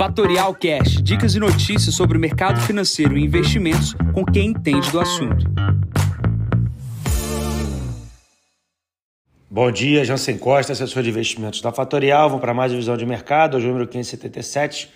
[0.00, 4.98] Fatorial Cash, dicas e notícias sobre o mercado financeiro e investimentos com quem entende do
[4.98, 5.44] assunto.
[9.50, 12.30] Bom dia, Jansen Costa, assessor de investimentos da Fatorial.
[12.30, 14.88] Vamos para mais visão de mercado, hoje é número 577.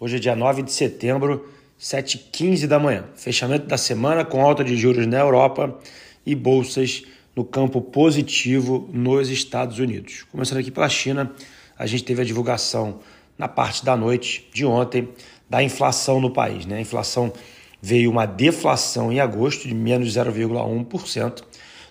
[0.00, 1.46] Hoje é dia 9 de setembro,
[1.78, 3.04] 7h15 da manhã.
[3.16, 5.78] Fechamento da semana com alta de juros na Europa
[6.24, 7.02] e bolsas
[7.36, 10.24] no campo positivo nos Estados Unidos.
[10.32, 11.30] Começando aqui pela China,
[11.78, 13.00] a gente teve a divulgação
[13.38, 15.08] na parte da noite de ontem
[15.48, 16.66] da inflação no país.
[16.66, 16.78] Né?
[16.78, 17.32] A inflação
[17.80, 21.44] veio uma deflação em agosto de menos 0,1%.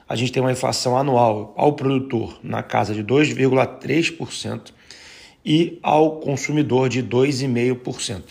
[0.08, 4.72] A gente tem uma inflação anual ao produtor na casa de 2,3%
[5.46, 8.24] e ao consumidor de 2,5%.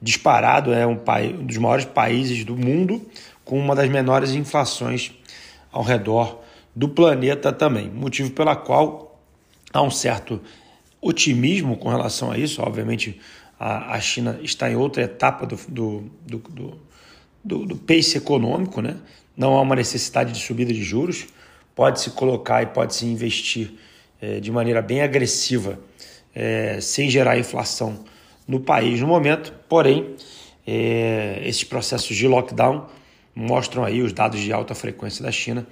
[0.00, 0.98] Disparado é um,
[1.40, 3.04] um dos maiores países do mundo
[3.44, 5.12] com uma das menores inflações
[5.72, 6.40] ao redor
[6.74, 7.88] do planeta também.
[7.88, 9.18] Motivo pela qual
[9.72, 10.40] há um certo
[11.06, 12.62] otimismo com relação a isso.
[12.62, 13.20] Obviamente,
[13.58, 16.80] a, a China está em outra etapa do, do, do,
[17.44, 18.96] do, do pace econômico, né?
[19.36, 21.26] não há uma necessidade de subida de juros,
[21.74, 23.74] pode-se colocar e pode-se investir
[24.20, 25.78] é, de maneira bem agressiva,
[26.34, 28.04] é, sem gerar inflação
[28.48, 30.16] no país no momento, porém,
[30.66, 32.86] é, esses processos de lockdown
[33.34, 35.66] mostram aí os dados de alta frequência da China,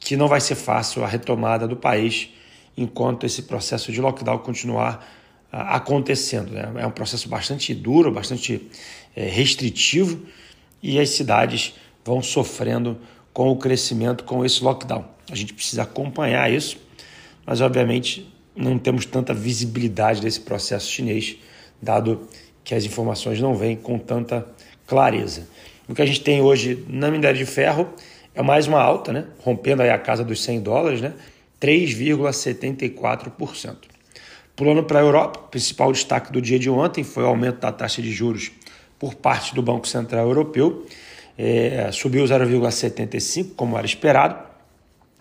[0.00, 2.30] que não vai ser fácil a retomada do país
[2.76, 5.06] enquanto esse processo de lockdown continuar
[5.50, 6.52] ah, acontecendo.
[6.52, 6.70] Né?
[6.76, 8.68] É um processo bastante duro, bastante
[9.14, 10.20] é, restritivo
[10.82, 12.98] e as cidades vão sofrendo
[13.32, 15.04] com o crescimento com esse lockdown.
[15.30, 16.76] A gente precisa acompanhar isso,
[17.46, 21.36] mas obviamente não temos tanta visibilidade desse processo chinês,
[21.80, 22.28] dado
[22.62, 24.46] que as informações não vêm com tanta
[24.86, 25.48] clareza.
[25.88, 27.88] O que a gente tem hoje na minério de ferro
[28.34, 29.26] é mais uma alta, né?
[29.38, 31.12] rompendo aí a casa dos 100 dólares, né?
[31.64, 33.76] 3,74%.
[34.54, 37.72] Pulando para a Europa, o principal destaque do dia de ontem foi o aumento da
[37.72, 38.52] taxa de juros
[38.98, 40.84] por parte do Banco Central Europeu.
[41.38, 44.36] É, subiu 0,75, como era esperado,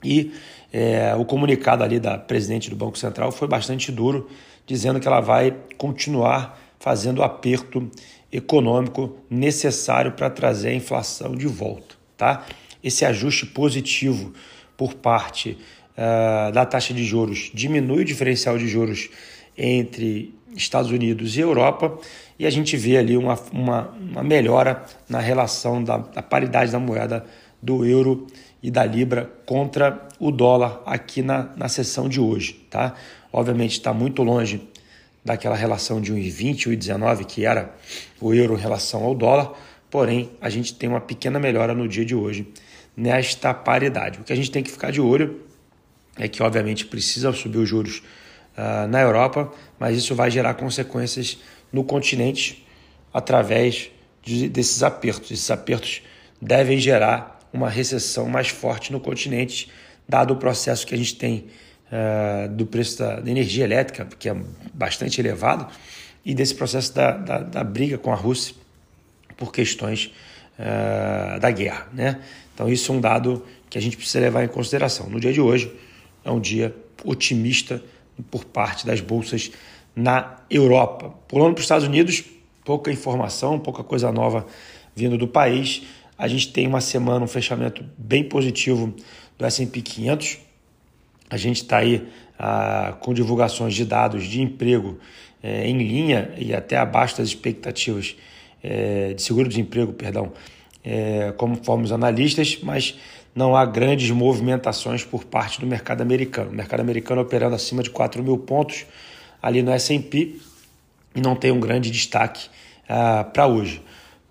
[0.04, 0.34] e
[0.72, 4.30] é, o comunicado ali da presidente do Banco Central foi bastante duro,
[4.68, 7.90] dizendo que ela vai continuar fazendo o aperto
[8.32, 11.96] econômico necessário para trazer a inflação de volta.
[12.18, 12.46] Tá?
[12.84, 14.34] Esse ajuste positivo
[14.76, 15.58] por parte
[15.98, 19.10] uh, da taxa de juros diminui o diferencial de juros
[19.58, 21.98] entre Estados Unidos e Europa
[22.38, 26.80] e a gente vê ali uma, uma, uma melhora na relação da, da paridade da
[26.80, 27.26] moeda
[27.62, 28.28] do euro
[28.62, 32.54] e da libra contra o dólar aqui na, na sessão de hoje.
[32.70, 32.96] Tá?
[33.32, 34.62] Obviamente está muito longe
[35.24, 37.74] daquela relação de 1,20, 1,19 que era
[38.20, 39.54] o euro em relação ao dólar,
[39.90, 42.48] porém a gente tem uma pequena melhora no dia de hoje
[42.96, 44.20] nesta paridade.
[44.20, 45.42] O que a gente tem que ficar de olho
[46.18, 48.04] é que, obviamente, precisa subir os juros
[48.58, 51.40] uh, na Europa, mas isso vai gerar consequências
[51.72, 52.66] no continente
[53.14, 53.90] através
[54.22, 55.32] de, desses apertos.
[55.32, 56.02] Esses apertos
[56.42, 59.70] devem gerar uma recessão mais forte no continente,
[60.08, 61.46] dado o processo que a gente tem
[61.92, 64.36] uh, do preço da, da, energia elétrica, que é
[64.74, 65.68] bastante elevado,
[66.26, 68.56] e desse processo da, da, da briga com a Rússia
[69.38, 70.12] por questões
[70.60, 71.88] uh, da guerra.
[71.94, 72.20] Né?
[72.54, 75.10] Então, isso é um dado que a gente precisa levar em consideração.
[75.10, 75.72] No dia de hoje,
[76.24, 77.84] é um dia otimista
[78.30, 79.52] por parte das bolsas
[79.96, 81.14] na Europa.
[81.28, 82.24] Pulando para os Estados Unidos,
[82.64, 84.46] pouca informação, pouca coisa nova
[84.96, 85.84] vindo do país.
[86.18, 88.94] A gente tem uma semana, um fechamento bem positivo
[89.38, 90.38] do S&P 500.
[91.30, 92.08] A gente está aí
[92.38, 95.00] ah, com divulgações de dados de emprego
[95.42, 98.16] eh, em linha e até abaixo das expectativas
[98.64, 100.32] eh, de seguro-desemprego, perdão,
[100.86, 102.98] eh, conforme os analistas, mas
[103.36, 106.52] não há grandes movimentações por parte do mercado americano.
[106.52, 108.86] O mercado americano operando acima de 4 mil pontos
[109.42, 110.38] ali no S&P
[111.16, 112.48] e não tem um grande destaque
[112.86, 113.82] uh, para hoje.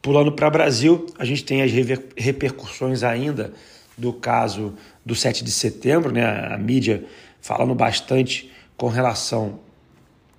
[0.00, 1.70] Pulando para o Brasil, a gente tem as
[2.16, 3.52] repercussões ainda
[3.96, 4.74] do caso
[5.04, 6.24] do 7 de setembro, né?
[6.24, 7.04] a mídia
[7.40, 9.60] falando bastante com relação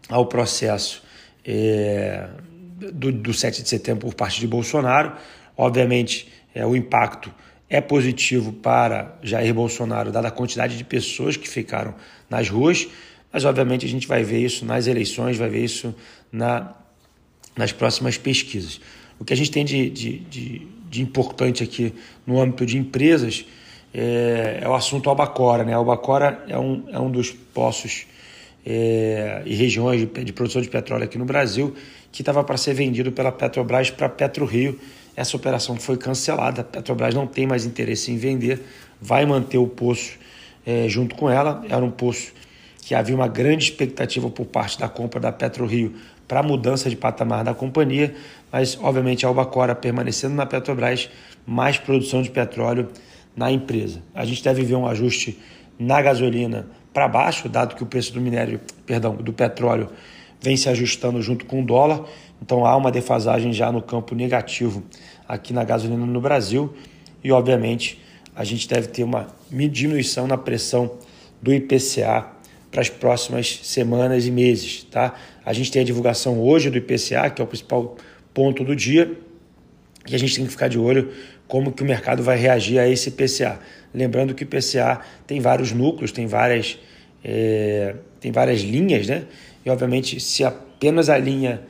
[0.10, 1.04] ao processo
[1.46, 2.28] é,
[2.94, 5.14] do, do 7 de setembro por parte de Bolsonaro.
[5.56, 7.34] Obviamente, é, o impacto
[7.76, 11.96] é positivo para Jair Bolsonaro, dada a quantidade de pessoas que ficaram
[12.30, 12.88] nas ruas,
[13.32, 15.96] mas obviamente a gente vai ver isso nas eleições, vai ver isso
[16.32, 16.72] na,
[17.58, 18.80] nas próximas pesquisas.
[19.20, 21.94] O que a gente tem de, de, de, de importante aqui
[22.28, 23.44] no âmbito de empresas
[23.92, 25.64] é, é, o assunto Albacora.
[25.64, 25.74] Né?
[25.74, 28.06] Albacora é um, é um dos poços
[28.64, 31.74] é, e regiões de, de produção de petróleo aqui no Brasil
[32.12, 34.80] que estava para ser vendido pela Petrobras para PetroRio.
[35.16, 36.62] Essa operação foi cancelada.
[36.62, 38.62] A Petrobras não tem mais interesse em vender,
[39.02, 40.18] vai manter o poço
[40.66, 41.64] é, junto com ela.
[41.70, 42.34] Era um poço
[42.82, 45.94] que havia uma grande expectativa por parte da compra da PetroRio
[46.28, 48.14] para a mudança de patamar da companhia,
[48.52, 51.10] mas obviamente a Albacora permanecendo na Petrobras,
[51.46, 52.90] mais produção de petróleo
[53.36, 54.02] na empresa.
[54.14, 55.40] A gente deve ver um ajuste
[55.78, 59.90] na gasolina para baixo, dado que o preço do minério, perdão, do petróleo
[60.44, 62.04] vem se ajustando junto com o dólar,
[62.42, 64.84] então há uma defasagem já no campo negativo
[65.28, 66.74] aqui na gasolina no Brasil
[67.24, 68.00] e obviamente
[68.36, 70.98] a gente deve ter uma diminuição na pressão
[71.42, 72.28] do IPCA
[72.70, 75.14] para as próximas semanas e meses, tá?
[75.46, 77.96] A gente tem a divulgação hoje do IPCA, que é o principal
[78.34, 79.16] ponto do dia,
[80.08, 81.12] e a gente tem que ficar de olho
[81.48, 83.60] como que o mercado vai reagir a esse IPCA.
[83.94, 86.80] Lembrando que o IPCA tem vários núcleos, tem várias,
[87.24, 89.26] é, tem várias linhas, né?
[89.66, 91.62] E obviamente, se apenas a linha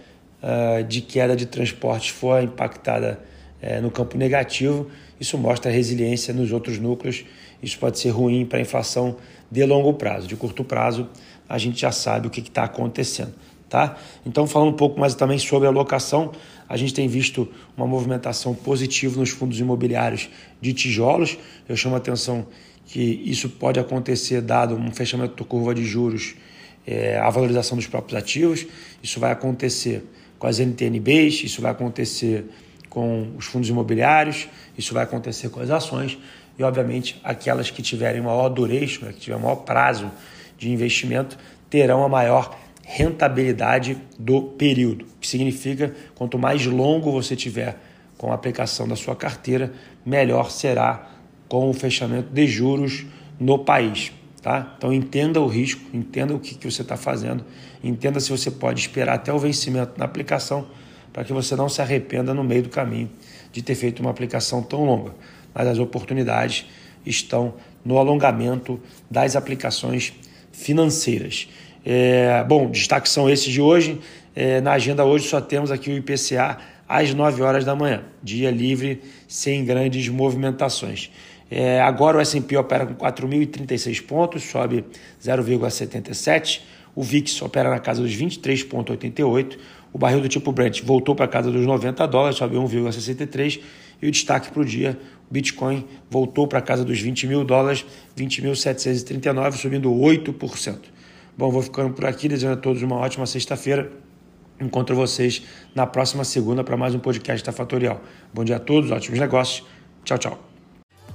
[0.41, 3.19] uh, de queda de transportes for impactada
[3.61, 4.89] uh, no campo negativo,
[5.19, 7.23] isso mostra resiliência nos outros núcleos.
[7.61, 9.15] Isso pode ser ruim para a inflação
[9.49, 10.27] de longo prazo.
[10.27, 11.07] De curto prazo,
[11.47, 13.33] a gente já sabe o que está acontecendo.
[13.69, 13.97] Tá?
[14.25, 16.31] Então, falando um pouco mais também sobre a locação,
[16.67, 20.29] a gente tem visto uma movimentação positiva nos fundos imobiliários
[20.61, 21.37] de tijolos.
[21.67, 22.45] Eu chamo a atenção
[22.85, 26.35] que isso pode acontecer dado um fechamento da curva de juros,
[26.85, 28.65] é, a valorização dos próprios ativos.
[29.01, 30.03] Isso vai acontecer
[30.37, 32.45] com as NTNBs, isso vai acontecer
[32.89, 34.47] com os fundos imobiliários,
[34.77, 36.17] isso vai acontecer com as ações
[36.57, 40.11] e, obviamente, aquelas que tiverem maior duration, que tiverem maior prazo
[40.57, 41.37] de investimento,
[41.69, 47.77] terão a maior rentabilidade do período, que significa quanto mais longo você tiver
[48.17, 49.73] com a aplicação da sua carteira,
[50.05, 51.12] melhor será
[51.53, 53.05] com o fechamento de juros
[53.39, 54.11] no país.
[54.41, 54.73] Tá?
[54.75, 57.45] Então entenda o risco, entenda o que, que você está fazendo,
[57.83, 60.65] entenda se você pode esperar até o vencimento na aplicação
[61.13, 63.07] para que você não se arrependa no meio do caminho
[63.51, 65.13] de ter feito uma aplicação tão longa.
[65.53, 66.65] Mas as oportunidades
[67.05, 67.53] estão
[67.85, 70.11] no alongamento das aplicações
[70.51, 71.47] financeiras.
[71.85, 74.01] É, bom, destaques são esses de hoje.
[74.35, 76.57] É, na agenda hoje só temos aqui o IPCA
[76.89, 81.11] às 9 horas da manhã, dia livre, sem grandes movimentações.
[81.55, 84.83] É, agora o S&P opera com 4.036 pontos, sobe
[85.23, 86.61] 0,77.
[86.95, 89.59] O VIX opera na casa dos 23,88.
[89.93, 93.61] O barril do tipo Brent voltou para a casa dos 90 dólares, sobe 1,63.
[94.01, 94.97] E o destaque para o dia,
[95.29, 97.85] o Bitcoin voltou para a casa dos 20 mil dólares,
[98.17, 100.79] 20.739, subindo 8%.
[101.37, 103.91] Bom, vou ficando por aqui, desejando a todos uma ótima sexta-feira.
[104.59, 105.43] Encontro vocês
[105.75, 108.01] na próxima segunda para mais um podcast da Fatorial.
[108.33, 109.63] Bom dia a todos, ótimos negócios.
[110.03, 110.52] Tchau, tchau.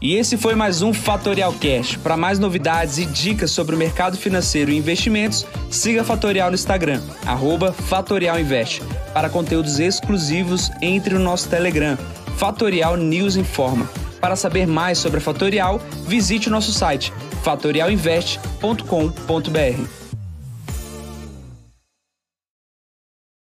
[0.01, 1.97] E esse foi mais um Fatorial Cash.
[1.97, 7.01] Para mais novidades e dicas sobre o mercado financeiro e investimentos, siga Fatorial no Instagram,
[7.89, 8.83] @fatorialinvest.
[9.13, 11.99] Para conteúdos exclusivos, entre no nosso Telegram,
[12.37, 13.91] Fatorial News Informa.
[14.21, 17.13] Para saber mais sobre a Fatorial, visite o nosso site
[17.43, 19.98] fatorialinvest.com.br.